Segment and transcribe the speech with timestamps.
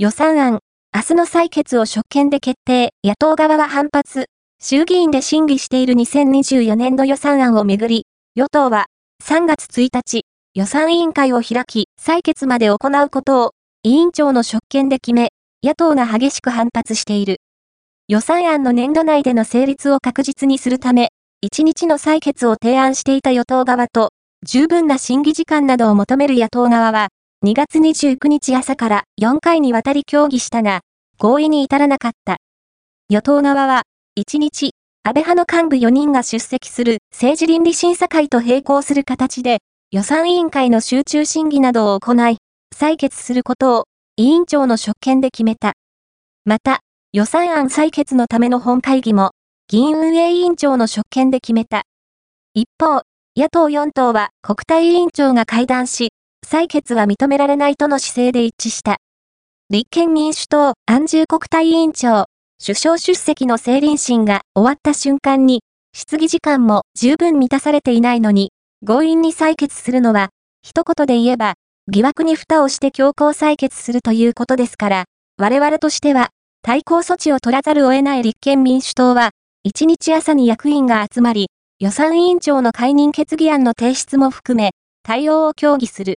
[0.00, 0.60] 予算案、
[0.94, 4.26] 明日の採決を職権で決定、野党側は反発。
[4.62, 8.06] 衆議院で審議している2024年度予算案をめぐり、
[8.36, 8.86] 与党は
[9.24, 10.22] 3月1日、
[10.54, 13.50] 予算委員会を開き、採決まで行うことを
[13.82, 15.30] 委員長の職権で決め、
[15.64, 17.38] 野党が激しく反発している。
[18.06, 21.08] 予算案の年度内での成立を確実にするため、
[21.44, 24.10] 1日の採決を提案していた与党側と、
[24.46, 27.08] 十分な審議時間などを求める野党側は、
[27.46, 30.80] 2月29日朝から4回にわたり協議したが、
[31.18, 32.38] 合意に至らなかった。
[33.08, 33.82] 与党側は、
[34.18, 34.72] 1日、
[35.04, 39.58] 安倍派の幹部4人が出席する政治倫理審査会と並行する形で、
[39.92, 42.38] 予算委員会の集中審議などを行い、
[42.76, 43.84] 採決することを
[44.16, 45.74] 委員長の職権で決めた。
[46.44, 46.80] また、
[47.12, 49.30] 予算案採決のための本会議も、
[49.68, 51.82] 議員運営委員長の職権で決めた。
[52.54, 53.02] 一方、
[53.36, 56.08] 野党4党は国対委員長が会談し、
[56.50, 58.96] 採決は認められないとの姿勢で一致した。
[59.68, 62.24] 立憲民主党安住国対委員長、
[62.58, 65.60] 首相出席の政倫審が終わった瞬間に、
[65.94, 68.52] 質疑時間も十分満たされていないのに、
[68.86, 70.30] 強引に採決するのは、
[70.62, 71.52] 一言で言えば、
[71.86, 75.04] 疑惑に蓋をして強行採決するということですから、
[75.36, 76.30] 我々としては、
[76.62, 79.32] 対抗措置を取らざるを得ない立憲民主党は、
[79.68, 84.70] 1日朝に役員が集まり、予算委員長の解任決議案の提出も含め、
[85.02, 86.06] 対応を協議する。